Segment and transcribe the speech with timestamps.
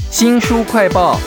[0.00, 1.18] 新书快报。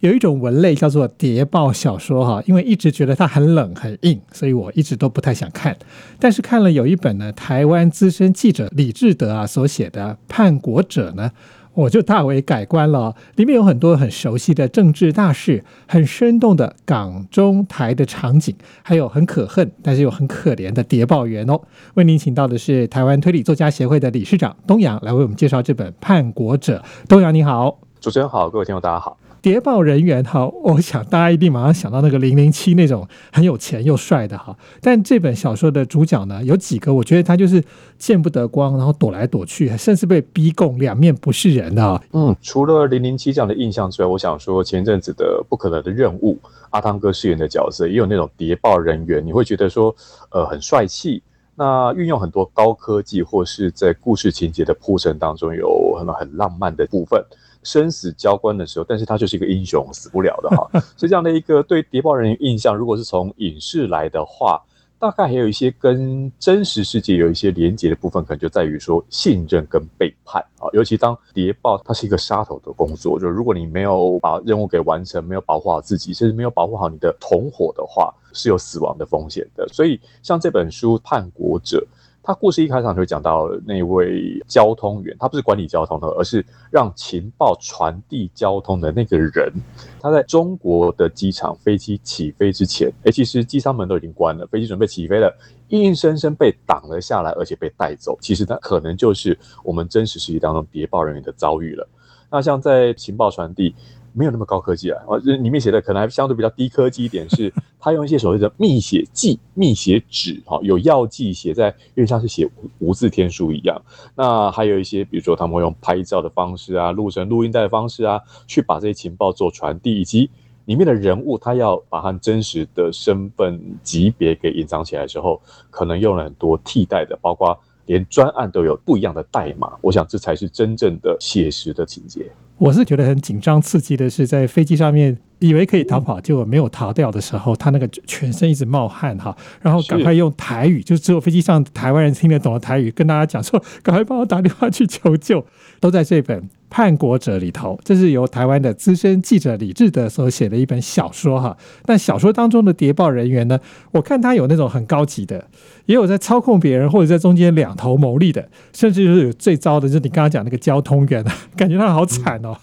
[0.00, 5.76] 有一种文类叫做谍报小说，哈，因为一直觉得它很冷很硬，所以我一直都不太想看。
[6.18, 11.30] 但是看了有一本呢，台湾资深记者李志德啊所写的《叛国者》呢，
[11.74, 13.14] 我就大为改观了。
[13.36, 21.60] 里面有很多很熟悉的政治大事，很生动的港中台的场景，还有很可恨但是又很可怜的谍报员哦。
[21.94, 26.82] 为您请到的是台湾推理作家协会的理事长东阳，来为我们介绍这本《叛国者》。
[27.08, 29.16] 东阳你好，主持人好，各位听众大家好。
[29.42, 34.56] 谍报人员哈，我想大家一定马上想到那个零零七那种很有钱又帅的哈。
[34.80, 37.62] 但这本小说的主角呢，有几个我觉得他就是
[37.98, 42.00] 见不得光，然后躲来躲去，甚至被逼供，两面不是人的。
[42.12, 46.38] 嗯，除了零零七这样的印象之外，我想说前阵子的不可能的任务，
[46.70, 49.92] 阿汤哥饰演的角色也有那种谍报人员，你会觉得说
[50.30, 51.20] 呃很帅气，
[51.56, 57.20] 那运用很多高科技，或是在故事情节的铺陈当中有很多很浪漫的部分。
[57.62, 60.68] 生死交关的时候，但是他就是一个英雄，死不了的哈。
[60.96, 64.62] 所以这样的一个对谍报人员印象，如果是从影视来的话，
[64.98, 70.68] 大概还有一些跟真实世界有一些连接的部分，可能就在于说信任跟背叛啊。
[70.72, 79.66] 尤其当谍报它是一个杀头的工作，就如果你没有把任务给完成，没有保护好自己，甚至没有保护好你的同伙的话，是有死亡的风险的。
[79.68, 81.78] 所以像这本书《叛国者》。
[82.22, 89.52] 他故事一开场就讲到那位交通员，他不是管理交通的，而是让情报传递交通的那个人。
[90.00, 95.36] 他在中国的机场飞机起飞之前，哎，其实机舱门都已经关了，飞机准备起飞了，
[95.68, 98.16] 硬生生被挡了下来，而且被带走。
[98.20, 101.88] 其实他可能就是我们真实世界当中谍报人员的遭遇了。
[102.30, 103.74] 那像在情报传递。
[104.12, 113.80] 没有那么高科技啊，哦，里面写的可能还相对比较低科技一点， 是他用一些所谓的密写剂、密写纸，哈，有药剂写在，因为像是写无字天书一样。
[114.14, 120.30] 那还有一些，比如说他们会用拍照的方式啊，录成录音带的方式啊，去把这些情报做传递，以及
[120.66, 129.72] 里面的人物，他要把他真实的身份级别给隐藏起来的时候，可能用了很多替代的，包括连专案都有不一样的代码。
[129.80, 132.30] 我想这才是真正的写实的情节。
[132.62, 145.44] 我是觉得很紧张刺激的是，在飞机上面以为可以逃跑，结果没有逃掉的时候，他那个全身一直冒汗哈，然后赶快用台语，就只有飞机上台湾人听得懂的台语，跟大家讲说，赶快帮我打电话去求救，
[145.80, 146.48] 都在这本。
[146.72, 151.54] 叛国者里头，这是由台湾的资深记者李志德所写的一本小说哈。
[151.84, 153.60] 但小说当中的谍报人员呢，
[153.90, 155.46] 我看他有那种很高级的，
[155.84, 161.22] 也有在操控别人或者在中间两头牟利的，甚至是最糟的，就是你刚刚讲那个交通员，
[161.54, 162.56] 感觉他好惨哦。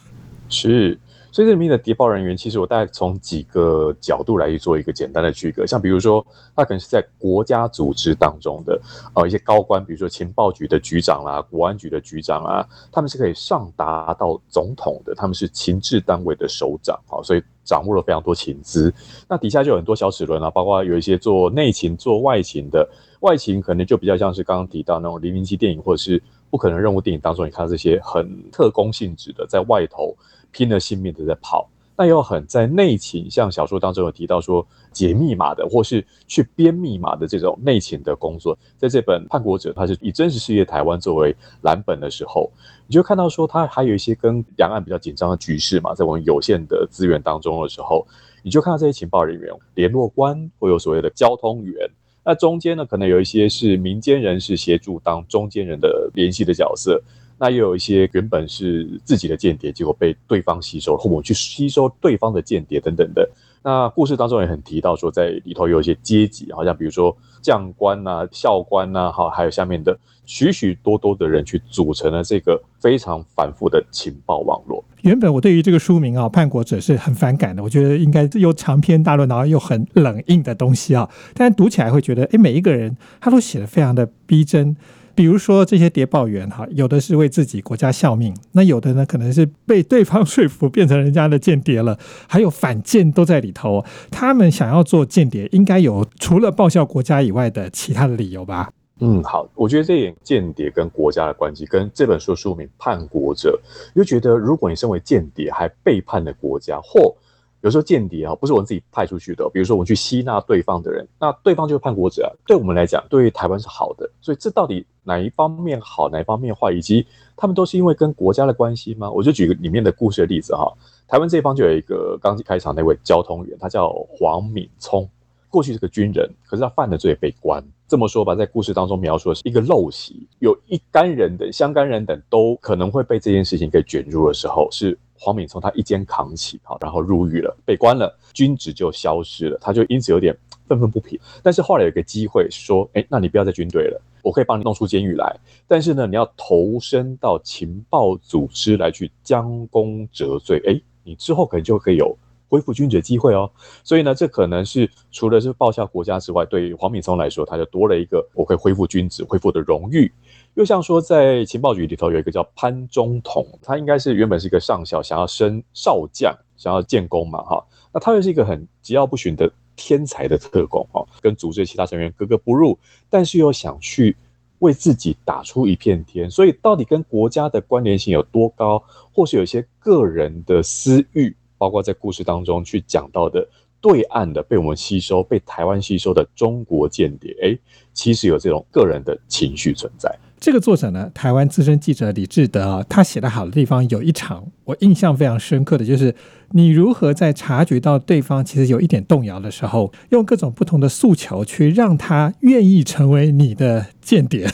[0.50, 0.98] 是。
[1.32, 6.26] 所以这里面的谍报人员，其实我大概从几个角度来去做一个简单的区隔，像比如说，
[6.56, 8.82] 他可能是在国家组织当中的
[9.14, 18.92] 呃一些高官，比如说情报局的局长啦、国安局的局长啊，他们是可以上达到总统的，他们是情治单位的首长啊，所以掌握了非常多情资。
[19.28, 22.90] 那底下就有很多小齿轮啊，包括有一些做内情、做外情的，
[23.20, 30.18] 外情可能就比较像是刚刚提到那种零零七电影或者是不可能任务电影当中，你看这些很特工性质的，在外头。
[30.52, 42.50] 拼了性命的在跑，那又很在内情，像小说当中有提到说解密码的，或是去编密码的这种内情的工作，在这本《叛国者》，它是以真实世界台湾作为蓝本的时候，
[42.88, 48.08] 你就看到说它还有一些跟两岸比较紧张的局势嘛，在我们有限的资源当中的时候，
[48.44, 51.90] 你就看到这些情报人员、联络官，会有所谓的交通员，
[52.24, 57.02] 那中间呢，可能有一些是民间人士协助当中间人的联系的角色。
[57.40, 63.28] 那又有一些原本是自己的间谍，结果被对方吸收，或者去吸收对方的间谍等等的。
[63.64, 74.84] 那故事当中也很提到说，在里头有一些阶级，好像比如说将官呐、校官呐，好，还有下面的许许多多的人去组成了这个非常繁复的情报网络。
[75.02, 81.10] 原本我对于这个书名啊《叛国者》是很反感的，我觉得应该又长篇大论，然后又很冷硬的东西啊。
[81.34, 84.76] 但读起来会觉得，哎，每一个人他都写的非常的逼真。
[85.20, 93.84] 比如说这些谍报员哈，有的是为自己国家效命，那有的呢可能是被对方说服变成人家的间谍了，还有反间都在里头。
[94.10, 98.72] 他们想要做间谍，应该有除了报效国家以外的其他的理由吧？
[99.02, 103.60] 嗯，好，我觉得这点间谍跟国家的关系，跟这本书书名《叛国者》，
[103.96, 107.14] 又觉得如果你身为间谍还背叛了国家，或
[107.62, 109.50] 有时候间谍啊，不是我们自己派出去的。
[109.54, 112.32] 比如说，我们去吸纳对方的人，那对方就是叛国者啊。
[112.46, 114.10] 对我们来讲，对于台湾是好的。
[114.22, 119.12] 所以，这到底哪一方面好，哪一方面坏，以及他们都是因为跟国家的关系吗？
[119.12, 120.72] 我就举个里面的故事的例子哈。
[121.08, 125.10] 台湾这一方就有一个刚开场那位交通员，他叫黄敏聪，
[125.50, 127.62] 过去是个军人，可是他犯了罪被关。
[127.88, 140.36] 这么说吧，在故事当中描述的是一个陋习，有一干人等、相干人等都可能会被这件事情给卷入的时候，是黄敏聪他一肩扛起，好，然后入狱了，被关了，军职就消失了，他就因此有点
[140.68, 141.20] 愤愤不平。
[141.44, 145.36] 但是后来有个机会说，哎，那你不要在军队了，我可以帮你弄出监狱来，
[145.68, 152.18] 但是呢，你要投身到情报组织来去将功折罪，哎，你之后可能就可以有。
[152.50, 153.50] 恢复军职的机会哦，
[153.84, 160.12] 所以呢，这可能是除了是报效国家之外，对于黄敏松来说，他就多了一个我可以恢复军职、恢复的荣誉。
[160.56, 167.64] 又像说，在情报局里头有一个叫潘中统，他应该是原本是一个上校，想要升少将，想要建功嘛，哈。
[167.94, 172.78] 那他又是一个很桀骜不驯的天才的特工，哈，跟组织其他成员格格不入，
[173.12, 174.18] 但是又想去
[174.58, 176.30] 为自己打出一片天。
[176.30, 181.36] 所以，到底跟国家的关联性有多高，或是有一些个人的私欲？
[181.60, 183.48] 包括在故事当中去讲到的
[183.80, 187.58] 对岸的被我们吸收、被台湾吸收的中国间谍，哎，
[187.94, 190.14] 其实有这种个人的情绪存在。
[190.40, 196.16] 这个作者呢，台湾资深记者李志德啊，他写的好的地方有一场我印象非常深刻的就是，
[196.52, 204.50] 你如何在察觉到对方其实有一点动摇的时候，用各种不同的诉求去让他愿意成为你的间谍。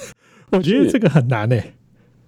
[0.51, 1.73] 我觉得这个很难诶。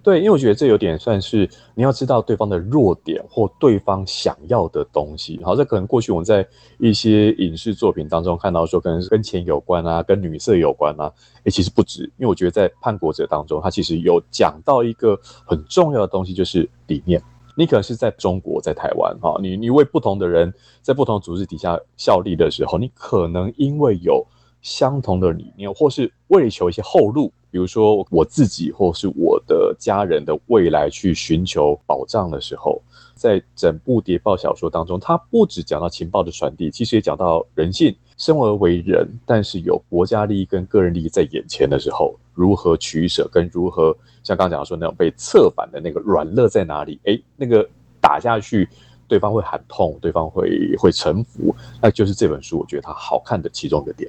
[0.08, 5.38] 对，因为我觉得这有点算是你要知道对方的弱点或对方想要的东西。
[5.44, 6.48] 好，这可能过去我们在
[6.80, 11.12] 一些影视作品当中看到说，可能是跟钱有关啊，跟女色有关啊。
[11.44, 17.22] 诶，其实不止，因为我觉得在《叛国者》当中，他其实有讲到一个很重要的东西，就是理念。
[17.58, 24.26] 你可能是在中国，在台湾，哈，你你为不同的人在不同组织底下效力的时候，你可能因为有
[24.62, 27.30] 相同的理念，或是为求一些后路。
[27.58, 32.80] 比如说我自己或是我的家人的未来去寻求保障的时候，
[33.16, 37.96] 在整部谍报小说当中，它不只讲到情报的传递，其实也讲到人性。
[38.16, 43.92] 生而为人，但是有国家利益跟个人利益在眼前的时候，如何取舍，跟如何
[44.24, 47.00] 像刚刚讲说那种被策反的那个软肋在哪里？
[47.06, 47.68] 哎，那个
[48.00, 48.70] 打下去，
[49.08, 54.08] 对方会喊痛，对方会会臣服，那就是这本书我觉得它好看的其中一个点。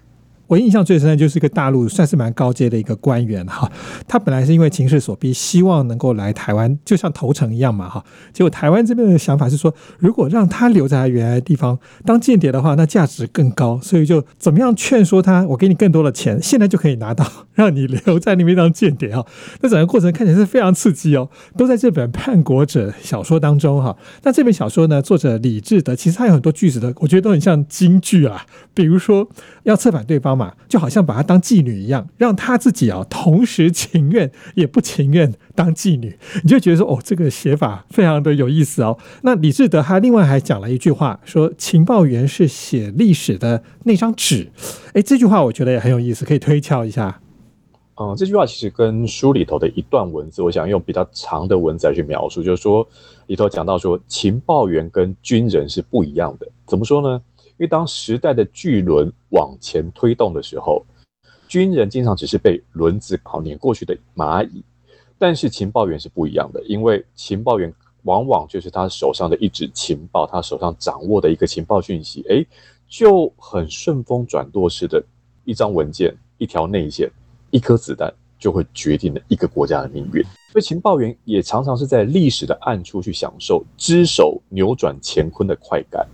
[0.49, 3.71] 我印象最深的就是一个大陆算是蛮高阶的一个官员哈，
[4.07, 8.03] 他本来是因为情势所逼，希望能够来台湾，就像投诚一样嘛哈。
[8.33, 19.23] 结果台湾这边的想法是说，如果让他留在他原来的地方当间谍的话，那价值更高，所以就怎么样劝说他，我给你更多的钱，现在就可以拿到，让你留在那边当间谍哈。
[19.61, 21.29] 那整个过程看起来是非常刺激哦，
[21.59, 23.95] 都在这本《叛国者》小说当中哈。
[24.23, 29.29] 那这本小说呢，作者李志德其实他有很多句子的，我觉得都很像京剧啊，比如说
[29.65, 30.38] 要策反对方。
[30.39, 38.97] 嘛，就好像把她当妓女一样，让她自己啊，同时情愿也不情愿当妓女，你就觉得说，哦，这个写法非常的有意思哦。
[39.23, 44.51] 那李志德他另外还讲了一句话，说情报员是写历史的那张纸。
[44.95, 47.21] 哎，这句话我觉得也很有意思，可以推敲一下。
[48.01, 52.87] 嗯，这句话其实跟书里头的一段文字，我想用比较长的文字来去描述，就是说
[53.27, 56.47] 里头讲到说，情报员跟军人是不一样的。
[56.65, 57.21] 怎么说呢？
[57.59, 60.85] 因为当时代的巨轮往前推动的时候，
[61.49, 64.63] 军人经常只是被轮子跑碾过去的蚂蚁，
[65.19, 67.73] 但是情报员是不一样的，因为情报员
[68.05, 72.47] 往往就是他手上的一纸情报，他手上掌握的一个情报讯息，哎，
[72.89, 75.03] 就很顺风转舵式的，
[75.45, 77.11] 一张文件、一条内线、
[77.51, 80.23] 一颗子弹，就会决定了一个国家的命运。
[80.53, 86.07] 所以情报员也常常是在历史的暗处去享受只手扭转乾坤的快感。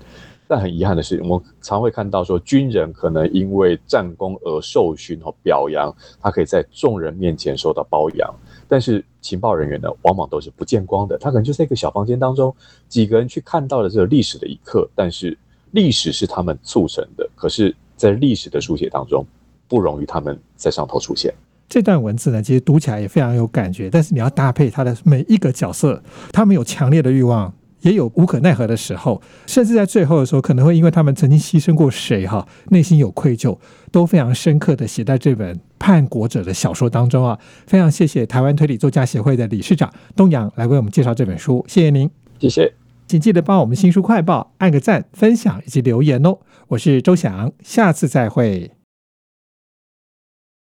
[0.47, 8.35] 但很遗憾的是，我们常会看到说，军人可能因为战功而受勋和表扬，他可以在众人面前受到褒扬。
[8.69, 12.55] 但是情报人员呢，往往都是不见光的，他可能就在一个小房间当中，
[12.89, 14.89] 几个人去看到了这个历史的一刻。
[14.95, 15.37] 但是
[15.71, 19.25] 历史是他们促成的，可是，在历史的书写当中，
[19.67, 21.33] 不容于他们在上头出现。
[21.69, 27.53] 这段文字呢，其实读起来也非常有感觉，但是你要搭配他的每一个角色，他们有强烈的欲望。
[27.85, 33.57] 也有无可奈何的时候，甚至在最后的时候，可能会因为他们曾经牺牲过谁哈，内心有愧疚，
[33.93, 37.39] 都非常深刻的写在这本《叛国者》的小说当中啊。
[37.67, 42.73] 非常谢谢台湾推理作家协会的理事长东阳来为我们介绍这本书，谢谢您，谢谢，
[43.07, 46.39] 请记得帮我们新书快报按个赞、分享以及留言哦。
[46.69, 48.84] 我是周翔，下次再会。